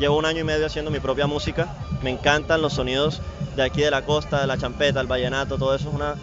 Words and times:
llevo 0.00 0.18
un 0.18 0.24
año 0.24 0.40
y 0.40 0.44
medio 0.44 0.66
haciendo 0.66 0.90
mi 0.90 0.98
propia 0.98 1.28
música. 1.28 1.68
Me 2.02 2.10
encantan 2.10 2.62
los 2.62 2.72
sonidos 2.72 3.20
de 3.54 3.62
aquí 3.62 3.82
de 3.82 3.90
la 3.90 4.02
costa, 4.02 4.40
de 4.40 4.46
la 4.46 4.58
champeta, 4.58 5.00
el 5.00 5.06
vallenato, 5.06 5.58
todo 5.58 5.74
eso 5.74 5.88
es 5.88 5.94
una 5.94 6.14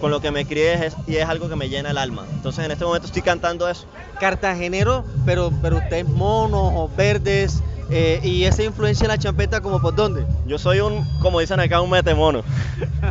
con 0.00 0.10
lo 0.10 0.20
que 0.20 0.30
me 0.30 0.44
crié 0.44 0.92
y 1.06 1.16
es 1.16 1.26
algo 1.26 1.48
que 1.48 1.56
me 1.56 1.68
llena 1.68 1.90
el 1.90 1.98
alma. 1.98 2.24
Entonces 2.32 2.64
en 2.64 2.70
este 2.70 2.84
momento 2.84 3.06
estoy 3.06 3.22
cantando 3.22 3.68
eso. 3.68 3.86
Cartagenero, 4.20 5.04
pero, 5.24 5.50
pero 5.60 5.78
usted 5.78 5.98
es 5.98 6.08
mono 6.08 6.82
o 6.82 6.88
verdes, 6.88 7.62
eh, 7.90 8.20
y 8.22 8.44
esa 8.44 8.62
influencia 8.62 9.04
en 9.04 9.08
la 9.08 9.18
champeta, 9.18 9.60
¿como 9.60 9.80
por 9.80 9.94
dónde? 9.94 10.24
Yo 10.46 10.58
soy 10.58 10.80
un, 10.80 11.04
como 11.20 11.40
dicen 11.40 11.60
acá, 11.60 11.80
un 11.80 11.90
metemono. 11.90 12.42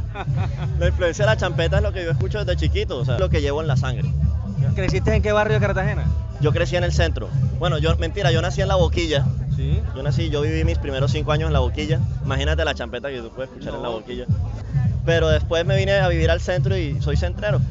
la 0.80 0.88
influencia 0.88 1.26
de 1.26 1.32
la 1.32 1.38
champeta 1.38 1.78
es 1.78 1.84
lo 1.84 1.92
que 1.92 2.04
yo 2.04 2.12
escucho 2.12 2.44
desde 2.44 2.58
chiquito, 2.58 2.98
o 2.98 3.06
sea, 3.06 3.18
lo 3.20 3.30
que 3.30 3.42
llevo 3.42 3.62
en 3.62 3.68
la 3.68 3.78
sangre. 3.78 4.12
¿Creciste 4.76 5.14
en 5.14 5.22
qué 5.22 5.32
barrio 5.32 5.56
de 5.56 5.66
Cartagena? 5.66 6.06
Yo 6.42 6.52
crecí 6.52 6.76
en 6.76 6.84
el 6.84 6.92
centro. 6.92 7.30
Bueno, 7.60 7.78
yo, 7.78 7.96
mentira, 7.98 8.32
yo 8.32 8.42
nací 8.42 8.62
en 8.62 8.68
La 8.68 8.76
Boquilla. 8.76 9.26
Sí. 9.56 9.80
Yo 9.96 10.04
nací, 10.04 10.30
yo 10.30 10.42
viví 10.42 10.64
mis 10.64 10.78
primeros 10.78 11.12
cinco 11.12 11.32
años 11.32 11.48
en 11.48 11.54
La 11.54 11.60
Boquilla. 11.60 12.00
Imagínate 12.24 12.66
la 12.66 12.74
champeta 12.74 13.10
que 13.10 13.22
tú 13.22 13.30
puedes 13.30 13.52
escuchar 13.52 13.76
en 13.76 13.84
La 13.84 13.90
Boquilla. 13.90 14.26
Pero 15.06 15.30
después 15.30 15.66
me 15.66 15.76
vine 15.76 15.94
a 15.94 16.08
vivir 16.08 16.32
al 16.32 16.42
centro 16.42 16.78
y 16.78 17.02
soy 17.02 17.18
centrero. 17.18 17.62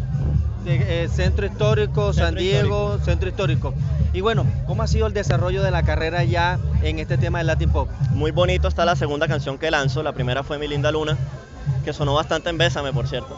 Eh, 0.64 1.08
centro 1.12 1.44
histórico, 1.44 2.12
San 2.12 2.34
Diego, 2.36 2.98
centro 3.04 3.28
histórico. 3.28 3.74
Y 4.12 4.20
bueno, 4.20 4.46
¿cómo 4.66 4.82
ha 4.82 4.86
sido 4.86 5.06
el 5.06 5.12
desarrollo 5.12 5.62
de 5.62 5.70
la 5.70 5.82
carrera 5.82 6.22
ya 6.22 6.58
en 6.82 6.98
este 6.98 7.18
tema 7.18 7.38
del 7.38 7.48
Latin 7.48 7.70
Pop? 7.70 7.88
Muy 8.10 8.30
bonito 8.30 8.68
está 8.68 8.84
la 8.84 8.94
segunda 8.94 9.26
canción 9.26 9.58
que 9.58 9.70
lanzo, 9.70 10.02
la 10.02 10.12
primera 10.12 10.42
fue 10.42 10.58
Mi 10.58 10.68
Linda 10.68 10.92
Luna, 10.92 11.16
que 11.84 11.92
sonó 11.92 12.14
bastante 12.14 12.50
en 12.50 12.58
Bésame, 12.58 12.92
por 12.92 13.08
cierto. 13.08 13.36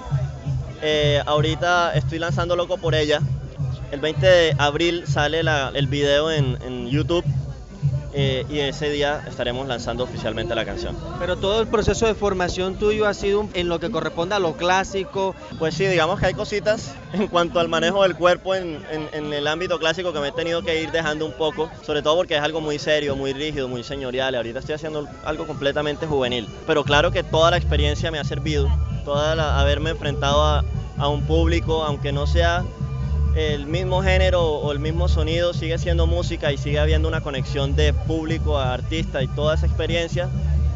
Eh, 0.83 1.23
ahorita 1.25 1.95
estoy 1.95 2.19
lanzando 2.19 2.57
Loco 2.57 2.77
por 2.77 2.95
ella. 2.95 3.21
El 3.95 4.01
20 4.01 4.27
de 4.27 4.57
abril 4.59 5.05
sale 5.07 5.41
el 5.41 5.87
video 5.87 6.29
en, 6.29 6.59
en 6.63 6.89
YouTube 6.89 7.25
eh, 8.13 8.45
y 8.51 8.59
ese 8.59 8.91
día 8.91 9.23
estaremos 9.29 9.69
lanzando 9.69 10.03
oficialmente 10.03 10.53
la 10.57 10.65
canción. 10.65 10.97
Pero 11.21 11.37
todo 11.37 11.61
el 11.61 11.69
proceso 11.69 12.05
de 12.07 12.17
formación 12.17 12.75
tuyo 12.75 13.07
ha 13.07 13.15
sido 13.15 13.49
en 13.55 13.69
lo 13.69 13.79
que 13.79 13.93
corresponde 13.93 14.35
a 14.35 14.41
lo 14.41 14.57
clásico. 14.57 15.37
Pues 15.61 15.77
sí, 15.77 15.87
digamos 15.87 16.19
que 16.19 16.27
hay 16.27 16.35
cositas 16.35 16.93
en 17.13 17.29
cuanto 17.29 17.61
al 17.61 17.69
manejo 17.69 18.03
del 18.03 18.17
cuerpo 18.17 18.57
en, 18.57 18.83
el 19.13 19.47
ámbito 19.47 19.79
clásico 19.79 20.13
que 20.13 20.19
me 20.19 20.27
he 20.27 20.33
tenido 20.33 20.63
que 20.63 20.83
ir 20.83 20.91
dejando 20.91 21.25
un 21.25 21.33
poco, 21.35 21.71
sobre 21.87 22.03
todo 22.03 22.17
porque 22.17 22.35
es 22.35 22.43
algo 22.43 22.61
muy 22.61 22.81
serio, 22.81 23.15
muy 23.15 23.33
rígido, 23.33 23.69
muy 23.69 23.85
señorial. 23.85 24.35
Ahorita 24.35 24.59
estoy 24.59 24.75
haciendo 24.75 25.07
algo 25.25 25.47
completamente 25.47 26.05
juvenil. 26.05 26.49
Pero 26.67 26.83
claro 26.83 27.13
que 27.13 27.23
toda 27.23 27.53
la 27.53 27.59
experiencia 27.59 28.11
me 28.11 28.19
ha 28.19 28.25
servido, 28.25 28.69
toda 29.05 29.61
haberme 29.61 29.91
enfrentado 29.91 30.43
a, 30.43 30.65
a 30.99 31.07
un 31.07 31.23
público, 31.23 31.85
aunque 31.85 32.11
no 32.11 32.27
sea 32.27 32.65
el 33.35 33.67
mismo 33.67 34.03
género 34.03 34.43
o 34.43 34.71
el 34.71 34.79
mismo 34.79 35.09
sonido 35.09 35.53
sigue 35.53 35.77
siendo 35.79 36.07
música 36.07 36.53
y 36.53 36.57
sigue 36.57 36.79
habiendo 36.79 37.09
una 37.09 37.21
conexión 37.21 37.75
de 37.75 37.93
público 37.93 38.59
a 38.59 38.73
artista 38.73 39.23
y 39.23 39.29
toda 39.29 39.55
esa 39.55 39.67
experiencia 39.67 40.29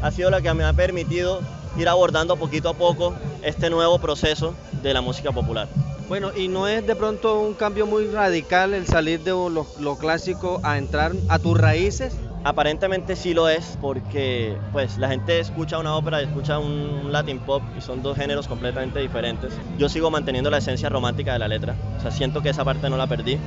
ha 0.03 0.11
sido 0.11 0.31
la 0.31 0.41
que 0.41 0.53
me 0.55 0.65
ha 0.65 0.73
permitido 0.73 1.41
ir 1.77 1.89
abordando 1.89 2.37
poquito 2.37 2.69
a 2.69 2.75
poco 2.75 3.15
este 3.43 3.71
nuevo 3.71 3.99
proceso 3.99 4.55
de 4.83 4.93
la 4.93 5.01
música 5.01 5.31
popular. 5.31 5.69
Bueno, 6.09 6.33
y 6.35 6.49
no 6.49 6.67
es 6.67 6.87
de 6.87 6.97
pronto 6.97 7.41
un 7.41 7.55
cambio 7.55 7.87
muy 7.87 8.07
radical 8.07 8.75
el 8.75 8.87
salir 8.87 9.21
de 9.21 9.31
lo, 9.31 9.67
lo 9.79 9.99
clásico 9.99 10.61
a 10.63 10.79
entrar 10.79 11.13
a 11.29 11.39
tus 11.39 11.57
raíces. 11.57 12.15
Aparentemente 12.45 13.17
sí 13.17 13.35
lo 13.35 13.49
es 13.49 13.77
porque 13.81 14.57
pues 14.73 14.97
la 14.97 15.09
gente 15.09 15.41
escucha 15.41 15.79
una 15.79 15.97
ópera 15.97 16.23
y 16.23 16.27
escucha 16.27 16.59
un 16.59 17.13
Latin 17.13 17.41
pop 17.41 17.63
y 17.77 17.81
son 17.81 18.03
dos 18.03 18.17
géneros 18.17 18.47
completamente 18.47 19.01
diferentes. 19.01 19.53
Yo 19.77 19.89
sigo 19.89 20.11
manteniendo 20.11 20.49
la 20.51 20.59
esencia 20.59 20.89
romántica 20.89 21.33
de 21.33 21.41
la 21.41 21.49
letra, 21.49 21.75
o 21.99 22.01
sea, 22.01 22.11
siento 22.11 22.41
que 22.41 22.51
esa 22.51 22.65
parte 22.65 22.89
no 22.89 22.97
la 22.97 23.07
perdí. 23.07 23.39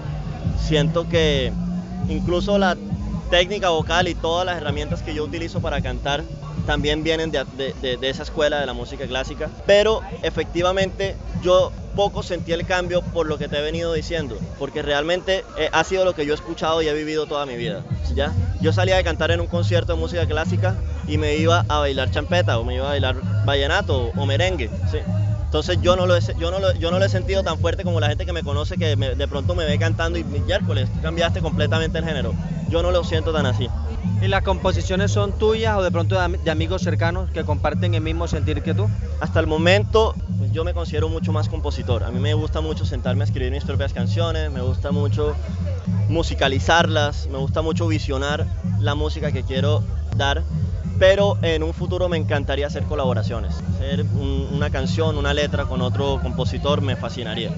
Siento 0.59 1.07
que 1.07 1.51
incluso 2.09 2.57
la 2.57 2.75
técnica 3.29 3.69
vocal 3.69 4.09
y 4.09 4.13
todas 4.13 4.45
las 4.45 4.57
herramientas 4.57 5.01
que 5.01 5.13
yo 5.13 5.23
utilizo 5.23 5.61
para 5.61 5.81
cantar 5.81 6.23
también 6.65 7.01
vienen 7.01 7.31
de, 7.31 7.45
de, 7.81 8.09
esa 8.09 8.23
escuela 8.23 8.59
de 8.59 8.65
la 8.65 8.73
música 8.73 9.07
clásica, 9.07 9.49
pero 9.65 10.01
efectivamente 10.21 11.15
yo 11.41 11.71
poco 11.91 12.23
sentí 12.23 12.51
el 12.51 12.65
cambio 12.65 13.01
por 13.01 13.27
lo 13.27 13.37
que 13.37 13.47
te 13.47 13.57
he 13.57 13.61
venido 13.61 13.93
diciendo, 13.93 14.37
porque 14.57 14.81
realmente 14.81 15.43
eh, 15.57 15.69
ha 15.71 15.83
sido 15.83 16.05
lo 16.05 16.13
que 16.13 16.25
yo 16.25 16.33
he 16.33 16.35
escuchado 16.35 16.81
y 16.81 16.87
he 16.87 16.93
vivido 16.93 17.25
toda 17.25 17.45
mi 17.45 17.55
vida. 17.55 17.83
¿ya? 18.15 18.33
Yo 18.61 18.73
salía 18.73 18.95
de 18.95 19.03
cantar 19.03 19.31
en 19.31 19.41
un 19.41 19.47
concierto 19.47 19.93
de 19.93 19.99
música 19.99 20.25
clásica 20.25 20.75
y 21.07 21.17
me 21.17 21.35
iba 21.35 21.65
a 21.67 21.79
bailar 21.79 22.11
champeta 22.11 22.59
o 22.59 22.63
me 22.63 22.75
iba 22.75 22.85
a 22.85 22.89
bailar 22.89 23.15
vallenato 23.45 24.11
o 24.15 24.25
merengue. 24.25 24.69
¿sí? 24.91 24.99
Entonces 25.51 25.79
yo 25.81 25.95
no, 25.95 26.05
lo 26.05 26.15
he, 26.15 26.21
yo, 26.39 26.49
no 26.49 26.59
lo, 26.59 26.73
yo 26.73 26.91
no 26.91 26.99
lo 26.99 27.05
he 27.05 27.09
sentido 27.09 27.43
tan 27.43 27.57
fuerte 27.57 27.83
como 27.83 27.99
la 27.99 28.07
gente 28.07 28.25
que 28.25 28.31
me 28.31 28.41
conoce 28.41 28.77
que 28.77 28.95
de 28.95 29.27
pronto 29.27 29.53
me 29.53 29.65
ve 29.65 29.77
cantando 29.77 30.17
y 30.17 30.23
miércoles, 30.23 30.89
cambiaste 31.01 31.41
completamente 31.41 31.97
el 31.97 32.05
género. 32.05 32.33
Yo 32.69 32.81
no 32.81 32.91
lo 32.91 33.03
siento 33.03 33.33
tan 33.33 33.45
así. 33.45 33.67
¿Y 34.21 34.27
las 34.27 34.43
composiciones 34.43 35.11
son 35.11 35.33
tuyas 35.33 35.77
o 35.77 35.81
de 35.81 35.91
pronto 35.91 36.15
de, 36.15 36.51
amigos 36.51 36.83
cercanos 36.83 37.29
que 37.31 37.43
comparten 37.43 37.93
el 37.95 38.01
mismo 38.01 38.27
sentir 38.27 38.61
que 38.61 38.73
tú? 38.73 38.87
Hasta 39.19 39.39
el 39.39 39.47
momento 39.47 40.13
pues 40.37 40.51
yo 40.51 40.63
me 40.63 40.73
considero 40.73 41.09
mucho 41.09 41.31
más 41.31 41.49
compositor. 41.49 42.03
A 42.03 42.11
mí 42.11 42.19
me 42.19 42.33
gusta 42.33 42.61
mucho 42.61 42.85
sentarme 42.85 43.23
a 43.23 43.25
escribir 43.25 43.51
mis 43.51 43.63
propias 43.63 43.93
canciones, 43.93 44.51
me 44.51 44.61
gusta 44.61 44.91
mucho 44.91 45.35
musicalizarlas, 46.07 47.27
me 47.27 47.37
gusta 47.37 47.61
mucho 47.61 47.87
visionar 47.87 48.45
la 48.79 48.95
música 48.95 49.31
que 49.31 49.43
quiero 49.43 49.83
dar, 50.15 50.43
pero 50.99 51.37
en 51.41 51.63
un 51.63 51.73
futuro 51.73 52.09
me 52.09 52.17
encantaría 52.17 52.67
hacer 52.67 52.83
colaboraciones, 52.83 53.55
hacer 53.75 54.03
una 54.03 54.69
canción, 54.69 55.17
una 55.17 55.33
letra 55.33 55.65
con 55.65 55.81
otro 55.81 56.19
compositor 56.21 56.81
me 56.81 56.95
fascinaría. 56.95 57.51